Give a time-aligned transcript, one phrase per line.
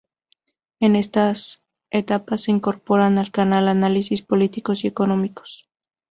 [0.79, 1.31] En esta
[1.91, 5.69] etapa se incorporan al canal analistas políticos y económicos.